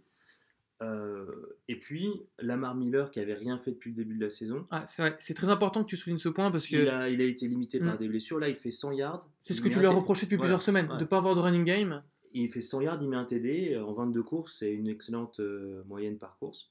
Euh, 0.83 1.57
et 1.69 1.79
puis, 1.79 2.11
Lamar 2.39 2.75
Miller, 2.75 3.11
qui 3.11 3.19
avait 3.21 3.35
rien 3.35 3.57
fait 3.57 3.73
depuis 3.73 3.91
le 3.91 3.97
début 3.97 4.15
de 4.15 4.21
la 4.23 4.31
saison, 4.31 4.65
Ah, 4.71 4.85
c'est 4.87 5.03
vrai, 5.03 5.17
c'est 5.21 5.33
très 5.35 5.49
important 5.49 5.83
que 5.83 5.89
tu 5.89 5.97
soulignes 5.97 6.19
ce 6.19 6.29
point 6.29 6.51
parce 6.51 6.67
que 6.67 6.77
il, 6.77 6.89
a, 6.89 7.09
il 7.09 7.21
a 7.21 7.25
été 7.25 7.49
limité 7.49 7.79
par 7.81 7.95
Mm. 7.95 7.99
des 7.99 8.09
blessures. 8.09 8.39
Là, 8.39 8.49
il 8.49 8.57
fait 8.57 8.71
100 8.71 8.93
yards. 8.93 9.27
c'est 9.43 9.55
ce 9.55 9.63
que 9.63 9.69
tu 9.69 9.79
lui 9.79 9.87
as 9.87 9.91
reproché 9.91 10.27
depuis 10.27 10.37
plusieurs 10.39 10.63
semaines, 10.63 10.91
ouais. 10.91 10.99
de 10.99 11.05
pas 11.05 11.17
avoir 11.19 11.35
de 11.35 11.41
running 11.41 11.65
game. 11.65 12.03
Il 12.33 12.51
fait 12.51 12.61
100 12.61 12.83
yards, 12.83 12.99
il 13.03 13.09
met 13.09 13.17
un 13.17 13.25
TD 13.25 13.75
euh, 13.75 13.85
en 13.87 13.95
22 13.95 14.23
courses, 14.23 14.57
c'est 14.59 14.73
une 14.73 14.89
excellente 14.89 15.41
euh, 15.41 15.83
moyenne 15.87 16.19
par 16.19 16.37
course. 16.39 16.71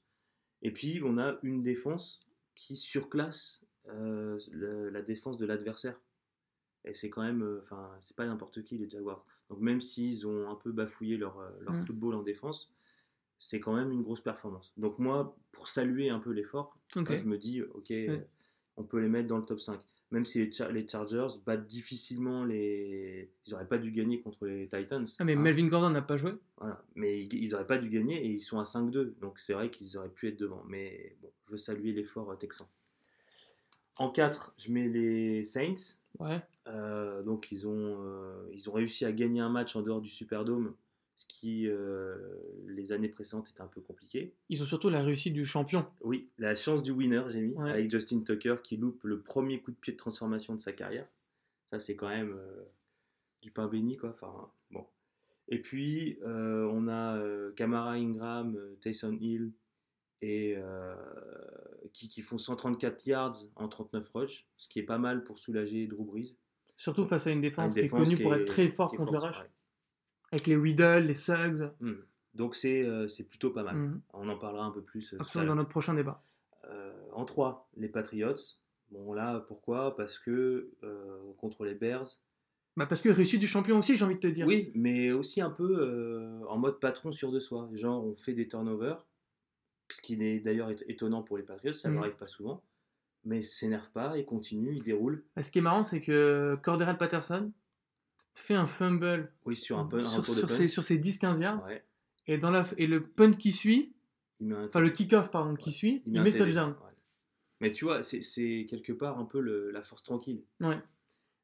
Et 0.62 0.70
puis 0.70 1.00
on 1.04 1.18
a 1.18 1.38
une 1.42 1.62
défense 1.62 2.20
qui 2.54 2.76
surclasse 2.76 3.66
euh, 3.88 4.38
la 4.52 5.02
défense 5.02 5.36
de 5.36 5.46
l'adversaire. 5.46 6.00
Et 6.84 6.94
c'est 6.94 7.10
quand 7.10 7.22
même, 7.22 7.58
enfin, 7.60 7.90
c'est 8.00 8.14
pas 8.16 8.26
n'importe 8.26 8.62
qui 8.62 8.78
les 8.78 8.88
Jaguars. 8.88 9.24
Donc 9.50 9.58
même 9.60 9.80
s'ils 9.80 10.24
ont 10.28 10.48
un 10.48 10.54
peu 10.54 10.70
bafouillé 10.70 11.16
leur, 11.16 11.40
euh, 11.40 11.50
leur 11.62 11.74
Mm. 11.74 11.80
football 11.80 12.14
en 12.14 12.22
défense, 12.22 12.72
c'est 13.38 13.60
quand 13.60 13.74
même 13.74 13.92
une 13.92 14.02
grosse 14.02 14.20
performance. 14.20 14.72
Donc 14.76 14.98
moi, 14.98 15.36
pour 15.52 15.68
saluer 15.68 16.08
un 16.10 16.18
peu 16.20 16.30
l'effort, 16.32 16.78
je 17.18 17.24
me 17.24 17.36
dis, 17.38 17.62
ok, 17.62 17.90
euh, 17.90 18.18
on 18.76 18.84
peut 18.84 18.98
les 19.00 19.08
mettre 19.08 19.26
dans 19.28 19.38
le 19.38 19.44
top 19.44 19.60
5. 19.60 19.80
Même 20.12 20.24
si 20.24 20.38
les, 20.38 20.52
Char- 20.52 20.70
les 20.70 20.86
Chargers 20.86 21.26
battent 21.44 21.66
difficilement 21.66 22.44
les... 22.44 23.32
Ils 23.46 23.50
n'auraient 23.50 23.66
pas 23.66 23.78
dû 23.78 23.90
gagner 23.90 24.20
contre 24.20 24.46
les 24.46 24.68
Titans. 24.68 25.04
Ah, 25.18 25.24
mais 25.24 25.34
hein? 25.34 25.40
Melvin 25.40 25.66
Gordon 25.66 25.90
n'a 25.90 26.00
pas 26.02 26.16
joué. 26.16 26.32
Voilà. 26.58 26.80
Mais 26.94 27.22
ils- 27.24 27.50
n'auraient 27.50 27.66
pas 27.66 27.78
dû 27.78 27.88
gagner 27.90 28.24
et 28.24 28.28
ils 28.28 28.40
sont 28.40 28.60
à 28.60 28.62
5-2. 28.64 29.14
Donc 29.20 29.38
c'est 29.40 29.52
vrai 29.52 29.68
qu'ils 29.70 29.98
auraient 29.98 30.08
pu 30.08 30.28
être 30.28 30.38
devant. 30.38 30.62
Mais 30.68 31.16
bon, 31.20 31.30
je 31.46 31.50
veux 31.52 31.56
saluer 31.58 31.92
l'effort 31.92 32.30
euh, 32.30 32.36
texan. 32.36 32.68
En 33.96 34.10
4, 34.10 34.54
je 34.58 34.70
mets 34.70 34.88
les 34.88 35.42
Saints. 35.42 35.98
Ouais. 36.18 36.40
Euh, 36.68 37.22
donc 37.22 37.48
ils 37.50 37.66
ont, 37.66 37.96
euh, 38.04 38.48
ils 38.52 38.68
ont 38.70 38.72
réussi 38.74 39.04
à 39.04 39.12
gagner 39.12 39.40
un 39.40 39.48
match 39.48 39.74
en 39.74 39.82
dehors 39.82 40.00
du 40.00 40.10
Superdome, 40.10 40.74
ce 41.16 41.24
qui 41.26 41.66
euh, 41.66 42.16
les 42.66 42.92
années 42.92 43.08
précédentes 43.08 43.48
était 43.50 43.62
un 43.62 43.66
peu 43.66 43.80
compliqué. 43.80 44.34
Ils 44.50 44.62
ont 44.62 44.66
surtout 44.66 44.90
la 44.90 45.02
réussite 45.02 45.32
du 45.32 45.44
champion. 45.46 45.86
Oui, 46.02 46.28
la 46.38 46.54
chance 46.54 46.82
du 46.82 46.90
winner, 46.92 47.22
j'ai 47.28 47.40
mis, 47.40 47.54
Ouais. 47.54 47.70
avec 47.70 47.90
Justin 47.90 48.20
Tucker 48.22 48.56
qui 48.62 48.76
loupe 48.76 49.02
le 49.04 49.20
premier 49.22 49.60
coup 49.60 49.70
de 49.70 49.76
pied 49.76 49.94
de 49.94 49.98
transformation 49.98 50.54
de 50.54 50.60
sa 50.60 50.72
carrière. 50.72 51.08
Ça, 51.70 51.78
c'est 51.78 51.96
quand 51.96 52.08
même 52.08 52.34
euh, 52.36 52.64
du 53.42 53.50
pain 53.50 53.66
béni, 53.66 53.96
quoi. 53.96 54.10
Enfin, 54.10 54.50
bon. 54.70 54.86
Et 55.48 55.60
puis, 55.62 56.18
euh, 56.22 56.68
on 56.70 56.86
a 56.88 57.18
Kamara 57.56 57.92
Ingram, 57.92 58.58
Taysom 58.80 59.16
Hill, 59.20 59.52
et, 60.22 60.56
qui, 61.92 62.08
qui 62.08 62.20
font 62.22 62.36
134 62.38 63.06
yards 63.06 63.36
en 63.54 63.68
39 63.68 64.08
rushs, 64.14 64.46
ce 64.56 64.68
qui 64.68 64.80
est 64.80 64.84
pas 64.84 64.98
mal 64.98 65.24
pour 65.24 65.38
soulager 65.38 65.86
Drew 65.86 66.04
Brees. 66.04 66.36
Surtout 66.76 67.04
face 67.06 67.26
à 67.26 67.30
une 67.30 67.40
défense, 67.40 67.74
Une 67.74 67.80
qui 67.82 67.86
est 67.86 67.88
connue 67.88 68.16
qui 68.16 68.22
pour 68.22 68.34
être 68.34 68.44
très 68.44 68.68
forte 68.68 68.96
contre 68.96 69.12
le 69.12 69.18
rush. 69.18 69.38
ouais. 69.40 69.46
Avec 70.32 70.46
les 70.46 70.56
Weedle, 70.56 71.04
les 71.06 71.14
Suggs. 71.14 71.70
Hmm. 71.80 71.94
Donc, 72.34 72.54
c'est 72.54 72.84
euh, 72.84 73.08
c'est 73.08 73.24
plutôt 73.24 73.50
pas 73.50 73.62
mal. 73.62 73.76
Mhm. 73.76 74.00
On 74.12 74.28
en 74.28 74.36
parlera 74.36 74.64
un 74.64 74.70
peu 74.70 74.82
plus. 74.82 75.14
euh, 75.14 75.18
Absolument, 75.20 75.50
dans 75.52 75.56
notre 75.56 75.70
prochain 75.70 75.94
débat. 75.94 76.22
Euh, 76.68 76.92
en 77.12 77.24
3, 77.24 77.70
les 77.76 77.88
Patriots. 77.88 78.34
Bon, 78.90 79.12
là, 79.14 79.40
pourquoi? 79.40 79.96
Parce 79.96 80.18
que 80.18 80.70
euh, 80.82 81.32
contre 81.38 81.64
les 81.64 81.74
Bears. 81.74 82.06
Bah 82.76 82.84
parce 82.84 83.00
que 83.00 83.08
réussite 83.08 83.40
du 83.40 83.46
champion 83.46 83.78
aussi, 83.78 83.96
j'ai 83.96 84.04
envie 84.04 84.16
de 84.16 84.20
te 84.20 84.26
dire. 84.26 84.46
Oui, 84.46 84.70
mais 84.74 85.10
aussi 85.10 85.40
un 85.40 85.48
peu 85.50 85.78
euh, 85.80 86.44
en 86.46 86.58
mode 86.58 86.78
patron 86.78 87.10
sûr 87.10 87.32
de 87.32 87.40
soi. 87.40 87.70
Genre, 87.72 88.04
on 88.04 88.14
fait 88.14 88.34
des 88.34 88.46
turnovers, 88.48 89.08
ce 89.90 90.02
qui 90.02 90.22
est 90.22 90.40
d'ailleurs 90.40 90.70
étonnant 90.86 91.22
pour 91.22 91.38
les 91.38 91.42
Patriots, 91.42 91.72
ça 91.72 91.88
n'arrive 91.88 92.16
pas 92.16 92.26
souvent. 92.26 92.62
Mais 93.24 93.38
ils 93.38 93.42
s'énervent 93.42 93.90
pas, 93.92 94.18
ils 94.18 94.26
continuent, 94.26 94.74
ils 94.76 94.82
déroulent. 94.82 95.24
Bah, 95.34 95.42
Ce 95.42 95.50
qui 95.50 95.58
est 95.58 95.62
marrant, 95.62 95.84
c'est 95.84 96.02
que 96.02 96.58
Cordero 96.62 96.94
Patterson 96.94 97.50
fait 98.36 98.54
un 98.54 98.66
fumble 98.66 99.32
Oui, 99.44 99.56
sur 99.56 99.78
un 99.78 99.86
peu 99.86 99.98
un 99.98 100.02
sur, 100.02 100.20
retour 100.20 100.34
de 100.34 100.40
sur 100.40 100.48
punt. 100.48 100.54
ses, 100.54 100.68
sur 100.68 100.84
ses 100.84 100.98
10-15 100.98 101.40
yards. 101.40 101.64
Ouais, 101.64 101.82
Et, 102.28 102.38
dans 102.38 102.50
la, 102.50 102.64
et 102.78 102.86
le 102.86 103.02
punt 103.02 103.32
qui 103.32 103.50
suit, 103.52 103.92
il 104.40 104.54
enfin 104.54 104.80
le 104.80 104.90
kick-off 104.90 105.30
pardon, 105.30 105.54
qui 105.56 105.72
suit, 105.72 106.02
il, 106.06 106.16
un 106.18 106.22
met 106.22 106.30
touchdown. 106.32 106.70
ouais. 106.70 106.92
Mais 107.60 107.72
tu 107.72 107.84
vois, 107.86 108.02
c'est- 108.02 108.20
c'est 108.22 108.66
quelque 108.68 108.92
part 108.92 109.18
un 109.18 109.24
peu 109.24 109.40
le- 109.40 109.70
la 109.70 109.82
force 109.82 110.02
tranquille. 110.02 110.42
Ouais. 110.60 110.78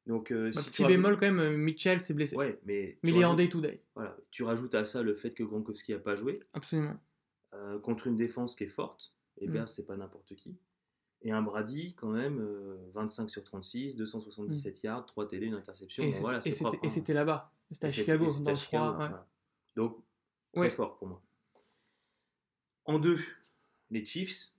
Donc, 0.05 0.31
euh, 0.31 0.51
Bah, 0.53 0.61
si 0.61 0.69
petit 0.69 0.83
rajoutes- 0.83 0.97
bémol 0.97 1.13
quand 1.15 1.21
même, 1.25 1.39
euh, 1.39 1.57
Mitchell 1.57 2.01
s'est 2.01 2.13
blessé. 2.13 2.35
Ouais, 2.35 2.59
mais, 2.65 2.97
il 3.03 3.17
est 3.17 3.23
en 3.25 3.33
day 3.35 3.47
to 3.49 3.61
day. 3.61 3.81
voilà, 3.95 4.15
tu 4.31 4.43
rajoutes 4.43 4.75
à 4.75 4.83
ça 4.85 5.01
le 5.01 5.15
fait 5.15 5.33
que 5.33 5.43
Gronkowski 5.43 5.93
n'a 5.93 5.99
pas 5.99 6.15
joué. 6.15 6.41
Absolument. 6.53 6.95
euh, 7.55 7.77
contre 7.79 8.07
une 8.07 8.15
défense 8.15 8.55
qui 8.55 8.63
est 8.63 8.67
forte. 8.67 9.13
Et 9.39 9.47
Mm. 9.47 9.51
Bears, 9.51 9.69
c'est 9.69 9.85
pas 9.85 9.95
n'importe 9.95 10.33
qui. 10.35 10.55
Et 11.23 11.31
un 11.31 11.41
Brady, 11.41 11.93
quand 11.95 12.09
même, 12.09 12.39
euh, 12.41 12.75
25 12.93 13.29
sur 13.29 13.43
36, 13.43 13.95
277 13.95 14.83
yards, 14.83 15.05
3 15.05 15.27
TD, 15.27 15.45
une 15.47 15.53
interception. 15.53 16.03
Et 16.03 16.07
Bon, 16.07 16.11
c'était 16.11 16.21
voilà, 16.21 16.37
hein. 16.37 17.13
là-bas. 17.13 17.51
C'était 17.71 17.85
à 17.85 17.89
Chicago, 17.89 18.25
dans 18.43 18.49
le 18.51 18.55
froid. 18.57 18.89
ouais. 18.91 18.95
voilà. 18.97 19.27
Donc, 19.75 19.97
très 20.53 20.61
Ouais. 20.63 20.69
fort 20.69 20.97
pour 20.97 21.07
moi. 21.07 21.21
En 22.85 22.99
deux, 22.99 23.17
les 23.89 24.03
Chiefs. 24.05 24.49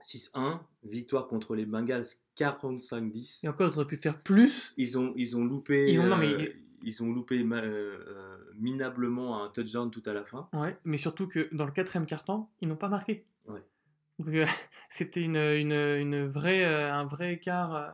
6-1, 0.00 0.60
victoire 0.82 1.28
contre 1.28 1.54
les 1.54 1.64
Bengals 1.66 2.04
45-10. 2.36 3.44
Et 3.44 3.48
encore, 3.48 3.70
ils 3.72 3.76
auraient 3.76 3.86
pu 3.86 3.96
faire 3.96 4.18
plus. 4.18 4.74
Ils 4.76 4.98
ont, 4.98 5.12
ils 5.16 5.36
ont 5.36 5.44
loupé, 5.44 5.92
Ils 5.92 6.00
ont- 6.00 6.06
non, 6.06 6.16
mais- 6.16 6.34
euh, 6.34 6.52
ils 6.82 7.02
ont 7.02 7.12
loupé 7.12 7.42
euh, 7.42 7.54
euh, 7.62 8.38
minablement 8.56 9.42
un 9.42 9.48
touchdown 9.48 9.90
tout 9.90 10.02
à 10.06 10.12
la 10.12 10.24
fin. 10.24 10.48
Ouais, 10.52 10.76
mais 10.84 10.98
surtout 10.98 11.26
que 11.28 11.48
dans 11.54 11.64
le 11.64 11.70
quatrième 11.72 12.06
quart-temps, 12.06 12.50
ils 12.60 12.68
n'ont 12.68 12.76
pas 12.76 12.88
marqué. 12.88 13.24
Euh, 14.26 14.46
c'était 14.88 15.22
une, 15.22 15.36
une, 15.36 15.72
une 15.72 16.26
vraie, 16.26 16.64
euh, 16.64 16.92
un 16.92 17.04
vrai 17.04 17.34
écart 17.34 17.74
euh, 17.74 17.88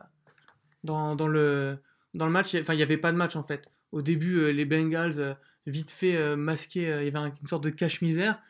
dans, 0.83 1.15
dans, 1.15 1.27
le, 1.27 1.77
dans 2.13 2.25
le 2.25 2.31
match. 2.31 2.55
Enfin, 2.55 2.73
il 2.73 2.77
n'y 2.77 2.83
avait 2.83 2.97
pas 2.97 3.11
de 3.11 3.17
match 3.17 3.35
en 3.35 3.43
fait. 3.43 3.67
Au 3.91 4.01
début, 4.01 4.51
les 4.53 4.65
Bengals, 4.65 5.37
vite 5.67 5.91
fait, 5.91 6.35
masqués, 6.37 6.83
il 6.83 7.05
y 7.05 7.07
avait 7.07 7.15
un- 7.17 7.33
une 7.41 7.47
sorte 7.47 7.63
de 7.63 7.69
cache-misère. 7.69 8.41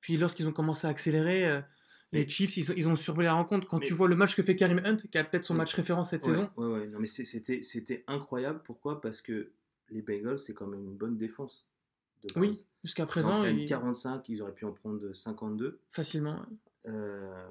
Puis 0.00 0.16
lorsqu'ils 0.16 0.46
ont 0.46 0.52
commencé 0.52 0.86
à 0.86 0.90
accélérer, 0.90 1.60
les 2.12 2.28
Chiefs, 2.28 2.56
ils, 2.58 2.70
ont- 2.70 2.74
ils 2.76 2.86
ont 2.88 2.94
survolé 2.94 3.26
la 3.26 3.34
rencontre. 3.34 3.66
Quand 3.66 3.80
Mais- 3.80 3.86
tu 3.86 3.92
vois 3.94 4.06
le 4.06 4.14
match 4.14 4.36
que 4.36 4.42
fait 4.44 4.54
Karim 4.54 4.80
Hunt, 4.84 4.98
qui 5.10 5.18
a 5.18 5.24
peut-être 5.24 5.44
son 5.44 5.54
match 5.54 5.74
référence 5.74 6.10
cette 6.10 6.24
Ouais, 6.26 6.30
saison, 6.30 6.48
ouais, 6.56 6.66
ouais. 6.66 6.86
Non, 6.86 7.00
mais 7.00 7.06
c'était, 7.08 7.62
c'était 7.62 8.04
incroyable. 8.06 8.60
Pourquoi? 8.62 9.00
Parce 9.00 9.20
que 9.20 9.50
les 9.90 10.00
Bengals, 10.02 10.38
c'est 10.38 10.54
quand 10.54 10.66
même 10.68 10.84
une 10.84 10.96
bonne 10.96 11.16
défense. 11.16 11.66
de 12.22 12.28
oui, 12.38 12.66
jusqu'à 12.84 13.02
Ils 13.02 13.04
en 13.04 13.06
présent, 13.08 13.38
prennent 13.40 13.58
ils- 13.58 13.68
45, 13.68 14.28
ils 14.28 14.40
auraient 14.42 14.54
pu 14.54 14.64
en 14.64 14.72
prendre 14.72 15.12
52. 15.12 15.80
facilement. 15.90 16.40
Euh, 16.86 17.48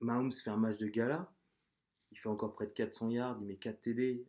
Mahomes 0.00 0.32
fait 0.32 0.50
un 0.50 0.56
match 0.56 0.76
de 0.78 0.86
gala. 0.86 1.30
Il 2.12 2.18
fait 2.18 2.28
encore 2.28 2.52
près 2.54 2.66
de 2.66 2.72
400 2.72 3.10
yards, 3.10 3.36
il 3.40 3.46
met 3.46 3.56
4 3.56 3.80
TD. 3.80 4.26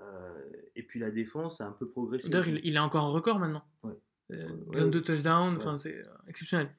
Euh, 0.00 0.50
et 0.76 0.82
puis 0.84 1.00
la 1.00 1.10
défense 1.10 1.60
a 1.60 1.66
un 1.66 1.72
peu 1.72 1.88
progressé. 1.88 2.28
D'ailleurs, 2.28 2.48
il, 2.48 2.60
il 2.64 2.76
a 2.76 2.84
encore 2.84 3.04
un 3.04 3.10
record 3.10 3.38
maintenant. 3.38 3.64
Ouais. 3.82 3.98
Euh, 4.30 4.48
Ouais. 4.66 4.80
22 4.80 5.02
touchdowns, 5.02 5.54
Ouais. 5.54 5.60
enfin, 5.60 5.78
c'est 5.78 5.96
euh, 5.96 6.04
exceptionnel. 6.28 6.74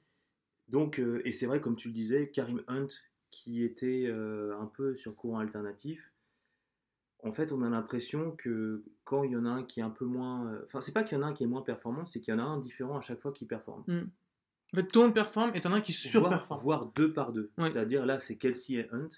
Donc, 0.67 0.99
et 0.99 1.31
c'est 1.31 1.47
vrai, 1.47 1.59
comme 1.59 1.75
tu 1.75 1.87
le 1.87 1.93
disais, 1.95 2.29
Karim 2.29 2.61
Hunt, 2.67 2.87
qui 3.31 3.63
était 3.63 4.07
un 4.11 4.67
peu 4.67 4.95
sur 4.95 5.15
courant 5.15 5.39
alternatif, 5.39 6.13
en 7.23 7.31
fait, 7.31 7.51
on 7.51 7.61
a 7.63 7.69
l'impression 7.69 8.31
que 8.35 8.83
quand 9.03 9.23
il 9.23 9.31
y 9.31 9.35
en 9.35 9.45
a 9.45 9.49
un 9.49 9.63
qui 9.63 9.79
est 9.79 9.83
un 9.83 9.89
peu 9.89 10.05
moins. 10.05 10.61
Enfin, 10.63 10.79
c'est 10.79 10.93
pas 10.93 11.03
qu'il 11.03 11.17
y 11.17 11.19
en 11.19 11.23
a 11.23 11.27
un 11.27 11.33
qui 11.33 11.43
est 11.43 11.47
moins 11.47 11.63
performant, 11.63 12.05
c'est 12.05 12.21
qu'il 12.21 12.31
y 12.33 12.37
en 12.37 12.39
a 12.39 12.43
un 12.43 12.59
différent 12.59 12.97
à 12.97 13.01
chaque 13.01 13.19
fois 13.19 13.31
qui 13.33 13.45
performe. 13.45 13.83
En 14.73 14.77
fait, 14.77 14.87
tout 14.87 14.99
le 14.99 15.05
monde 15.05 15.15
performe 15.15 15.51
et 15.55 15.61
t'en 15.61 15.71
as 15.73 15.77
un 15.77 15.81
qui 15.81 15.93
Voire, 15.93 16.11
surperforme. 16.31 16.61
voire 16.61 16.85
deux 16.93 17.11
par 17.11 17.33
deux. 17.33 17.51
Ouais. 17.57 17.71
C'est-à-dire 17.71 18.05
là, 18.05 18.19
c'est 18.19 18.35
Kelsey 18.37 18.75
et 18.75 18.89
Hunt. 18.91 19.09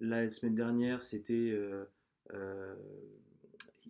La 0.00 0.28
semaine 0.30 0.54
dernière, 0.56 1.00
c'était 1.02 1.50
euh, 1.52 1.84
euh, 2.32 2.74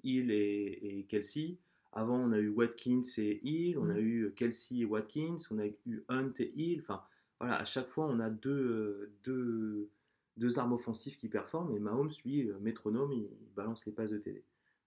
Hill 0.03 0.31
et, 0.31 0.79
et 0.99 1.05
Kelsey. 1.05 1.57
Avant, 1.93 2.19
on 2.19 2.33
a 2.33 2.39
eu 2.39 2.49
Watkins 2.49 3.01
et 3.19 3.41
Hill. 3.49 3.79
On 3.79 3.89
a 3.89 3.95
Mhm. 3.95 3.99
eu 4.01 4.33
Kelsey 4.37 4.81
et 4.81 4.85
Watkins. 4.85 5.37
On 5.51 5.59
a 5.59 5.67
eu 5.87 6.05
Hunt 6.09 6.33
et 6.41 6.53
Hill. 6.55 6.81
Enfin, 6.81 7.03
voilà, 7.41 7.57
à 7.59 7.65
chaque 7.65 7.87
fois, 7.87 8.07
on 8.07 8.21
a 8.21 8.29
deux, 8.29 8.51
euh, 8.51 9.13
deux, 9.25 9.89
deux 10.37 10.59
armes 10.59 10.73
offensives 10.75 11.17
qui 11.17 11.29
performent. 11.29 11.75
Et 11.75 11.79
Mahomes, 11.79 12.11
lui, 12.25 12.51
métronome, 12.61 13.13
il, 13.13 13.23
il 13.41 13.55
balance 13.57 13.87
les 13.87 13.93
passes 13.93 14.11
de 14.11 14.19
TD. 14.19 14.45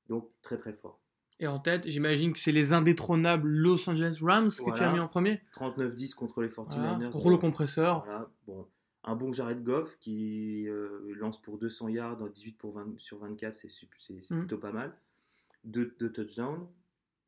Donc, 0.07 0.29
très 0.43 0.57
très 0.57 0.73
fort. 0.73 0.99
Et 1.39 1.45
en 1.47 1.59
tête, 1.59 1.87
j'imagine 1.87 2.33
que 2.33 2.39
c'est 2.39 2.51
les 2.51 2.73
indétrônables 2.73 3.47
Los 3.47 3.87
Angeles 3.89 4.17
Rams 4.21 4.49
que 4.49 4.75
tu 4.75 4.81
as 4.83 4.91
mis 4.91 4.99
en 4.99 5.07
premier. 5.07 5.41
39-10 5.53 6.15
contre 6.15 6.41
les 6.41 6.47
49ers. 6.49 6.77
Voilà. 6.79 7.09
Rouleau 7.11 7.37
compresseur. 7.37 8.03
Voilà, 8.05 8.29
bon. 8.47 8.65
Un 9.03 9.15
bon 9.15 9.31
Jared 9.31 9.63
Goff 9.63 9.97
qui 9.99 10.67
euh, 10.67 11.13
lance 11.15 11.41
pour 11.41 11.57
200 11.57 11.89
yards, 11.89 12.29
18 12.29 12.57
pour 12.57 12.73
20 12.73 12.99
sur 12.99 13.19
24, 13.19 13.53
c'est 13.53 13.69
Mhm. 14.31 14.39
plutôt 14.39 14.57
pas 14.57 14.71
mal. 14.71 14.97
Deux, 15.63 15.95
deux 15.99 16.11
touchdowns. 16.11 16.67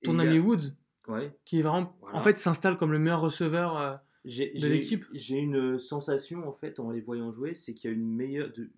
Et 0.02 0.08
Ton 0.08 0.20
a- 0.20 0.24
ami 0.24 0.40
Woods, 0.40 0.74
Ouais. 1.08 1.38
qui 1.46 1.60
est 1.60 1.62
vraiment, 1.62 1.96
en 2.14 2.22
fait, 2.22 2.38
s'installe 2.38 2.78
comme 2.78 2.92
le 2.92 3.00
meilleur 3.00 3.22
receveur. 3.22 3.78
euh, 3.78 3.96
de 4.26 4.68
l'équipe. 4.68 5.06
J'ai 5.14 5.38
une 5.38 5.80
sensation 5.80 6.46
en 6.48 6.52
fait 6.52 6.80
en 6.82 6.90
les 6.92 7.00
voyant 7.00 7.32
jouer, 7.32 7.56
c'est 7.56 7.74
qu'il 7.74 7.90
y 7.90 7.94
a 7.94 7.96
une 7.96 8.14
meilleure, 8.14 8.52
de, 8.52 8.70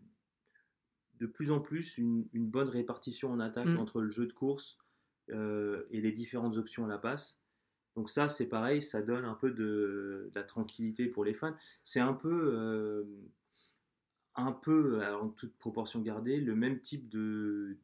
de 1.20 1.26
plus 1.26 1.50
en 1.52 1.60
plus 1.60 1.98
une, 1.98 2.28
une 2.34 2.46
bonne 2.48 2.70
répartition 2.70 3.32
en 3.32 3.40
attaque 3.40 3.66
Mm. 3.66 3.78
entre 3.80 4.02
le 4.02 4.10
jeu 4.12 4.28
de 4.28 4.34
course 4.34 4.78
euh, 5.30 5.86
et 5.92 6.02
les 6.02 6.12
différentes 6.12 6.58
options 6.58 6.86
à 6.86 6.88
la 6.88 6.98
passe. 6.98 7.40
Donc 7.96 8.10
ça 8.10 8.28
c'est 8.30 8.48
pareil, 8.48 8.82
ça 8.82 9.02
donne 9.02 9.26
un 9.26 9.34
peu 9.34 9.52
de, 9.52 10.30
de 10.30 10.32
la 10.34 10.44
tranquillité 10.44 11.08
pour 11.08 11.24
les 11.26 11.34
fans. 11.34 11.56
C'est 11.84 12.00
un 12.00 12.14
peu, 12.14 12.54
euh, 12.56 13.04
un 14.36 14.52
peu, 14.54 15.02
alors 15.02 15.24
en 15.24 15.30
toute 15.30 15.56
proportion 15.58 16.02
gardée, 16.02 16.40
le 16.40 16.56
même 16.56 16.80
type 16.80 17.10
de, 17.10 17.78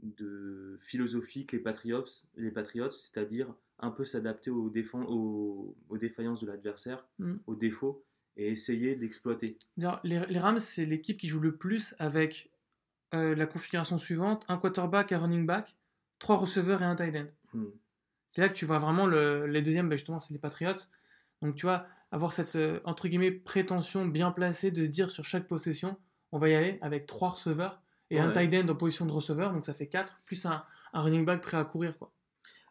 de 0.00 0.76
philosophie 0.80 1.46
que 1.46 1.56
les 1.56 1.62
Patriots, 1.62 2.04
les 2.36 2.50
Patriots, 2.50 2.90
c'est-à-dire 2.90 3.54
un 3.78 3.90
peu 3.90 4.04
s'adapter 4.04 4.50
aux, 4.50 4.72
aux, 5.08 5.76
aux 5.88 5.98
défaillances 5.98 6.40
de 6.40 6.46
l'adversaire, 6.46 7.06
Mm. 7.18 7.34
aux 7.46 7.54
défauts, 7.54 8.04
et 8.36 8.48
essayer 8.48 8.96
d'exploiter. 8.96 9.58
Les, 9.76 10.20
les 10.26 10.38
Rams, 10.38 10.58
c'est 10.58 10.86
l'équipe 10.86 11.18
qui 11.18 11.28
joue 11.28 11.40
le 11.40 11.56
plus 11.56 11.94
avec 11.98 12.50
euh, 13.14 13.34
la 13.34 13.46
configuration 13.46 13.96
suivante 13.98 14.44
un 14.48 14.58
quarterback, 14.58 15.12
un 15.12 15.18
running 15.20 15.46
back, 15.46 15.76
trois 16.18 16.36
receveurs 16.36 16.82
et 16.82 16.84
un 16.84 16.96
tight 16.96 17.14
end. 17.16 17.26
Hmm. 17.52 17.70
C'est 18.32 18.40
là 18.42 18.48
que 18.48 18.54
tu 18.54 18.66
vois 18.66 18.78
vraiment 18.78 19.06
le, 19.06 19.46
les 19.46 19.62
deuxièmes, 19.62 19.88
ben 19.88 19.96
justement, 19.96 20.20
c'est 20.20 20.34
les 20.34 20.40
Patriots. 20.40 20.76
Donc 21.42 21.54
tu 21.54 21.66
vois, 21.66 21.86
avoir 22.10 22.32
cette, 22.32 22.56
euh, 22.56 22.80
entre 22.84 23.08
guillemets, 23.08 23.32
prétention 23.32 24.06
bien 24.06 24.30
placée 24.30 24.70
de 24.70 24.84
se 24.84 24.90
dire 24.90 25.10
sur 25.10 25.24
chaque 25.24 25.46
possession, 25.46 25.96
on 26.32 26.38
va 26.38 26.48
y 26.48 26.54
aller 26.54 26.78
avec 26.82 27.06
trois 27.06 27.30
receveurs 27.30 27.82
et 28.10 28.20
un 28.20 28.30
tight 28.30 28.54
end 28.54 28.68
en 28.68 28.76
position 28.76 29.06
de 29.06 29.12
receveur, 29.12 29.52
donc 29.52 29.64
ça 29.64 29.72
fait 29.72 29.88
quatre, 29.88 30.20
plus 30.26 30.46
un, 30.46 30.64
un 30.92 31.02
running 31.02 31.24
back 31.24 31.40
prêt 31.40 31.56
à 31.56 31.64
courir. 31.64 31.98
Quoi. 31.98 32.12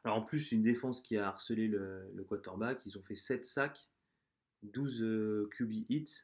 Alors 0.04 0.18
en 0.18 0.22
plus, 0.22 0.52
une 0.52 0.62
défense 0.62 1.02
qui 1.02 1.18
a 1.18 1.28
harcelé 1.28 1.68
le, 1.68 2.10
le 2.14 2.24
quarterback, 2.24 2.86
ils 2.86 2.98
ont 2.98 3.02
fait 3.02 3.16
7 3.16 3.46
sacs, 3.46 3.90
12 4.64 5.02
euh, 5.02 5.50
QB 5.58 5.72
hits, 5.90 6.24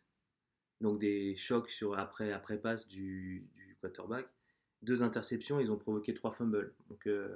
donc 0.80 1.00
des 1.00 1.36
chocs 1.36 1.70
sur, 1.70 1.98
après, 1.98 2.32
après 2.32 2.58
passe 2.58 2.88
du, 2.88 3.50
du 3.56 3.78
quarterback, 3.82 4.28
deux 4.82 5.04
interceptions, 5.04 5.60
ils 5.60 5.72
ont 5.72 5.78
provoqué 5.78 6.14
trois 6.14 6.32
fumbles. 6.32 6.74
Donc 6.90 7.08
euh, 7.08 7.30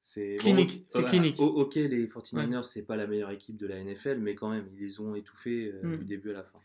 c'est 0.00 0.36
Clinique, 0.38 0.86
c'est 0.88 1.04
clinique. 1.04 1.36
Ok, 1.38 1.74
les 1.74 2.06
49ers, 2.06 2.62
c'est 2.62 2.82
pas 2.86 2.96
la 2.96 3.06
meilleure 3.06 3.30
équipe 3.30 3.56
de 3.58 3.66
la 3.66 3.82
NFL, 3.82 4.18
mais 4.20 4.34
quand 4.34 4.50
même, 4.50 4.66
ils 4.72 4.78
les 4.80 5.00
ont 5.00 5.14
étouffés 5.14 5.70
euh, 5.74 5.86
Mm. 5.86 5.96
du 5.98 6.04
début 6.04 6.30
à 6.30 6.34
la 6.34 6.42
fin. 6.44 6.58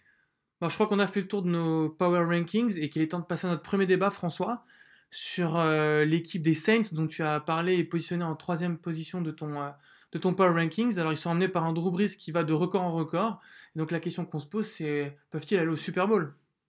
Bon, 0.61 0.69
je 0.69 0.75
crois 0.75 0.87
qu'on 0.87 0.99
a 0.99 1.07
fait 1.07 1.21
le 1.21 1.27
tour 1.27 1.41
de 1.41 1.49
nos 1.49 1.89
Power 1.89 2.23
Rankings 2.23 2.77
et 2.79 2.89
qu'il 2.89 3.01
est 3.01 3.09
temps 3.09 3.19
de 3.19 3.25
passer 3.25 3.47
à 3.47 3.49
notre 3.49 3.63
premier 3.63 3.85
débat, 3.85 4.09
François, 4.11 4.63
sur 5.11 5.57
euh, 5.59 6.05
l'équipe 6.05 6.41
des 6.41 6.53
Saints 6.53 6.93
dont 6.93 7.05
tu 7.05 7.21
as 7.21 7.39
parlé 7.41 7.75
et 7.77 7.83
positionné 7.83 8.23
en 8.23 8.35
troisième 8.35 8.77
position 8.77 9.21
de 9.21 9.31
ton, 9.31 9.61
euh, 9.61 9.69
de 10.13 10.19
ton 10.19 10.33
Power 10.33 10.51
Rankings. 10.57 10.97
Alors, 10.99 11.11
ils 11.11 11.17
sont 11.17 11.31
emmenés 11.31 11.49
par 11.49 11.65
un 11.65 11.73
Drew 11.73 11.91
Brees 11.91 12.15
qui 12.17 12.31
va 12.31 12.45
de 12.45 12.53
record 12.53 12.81
en 12.83 12.93
record. 12.93 13.41
Et 13.75 13.79
donc, 13.79 13.91
la 13.91 13.99
question 13.99 14.25
qu'on 14.25 14.39
se 14.39 14.47
pose, 14.47 14.65
c'est 14.67 15.17
peuvent-ils 15.31 15.57
aller 15.57 15.69
au 15.69 15.75
Super 15.75 16.07
Bowl? 16.07 16.33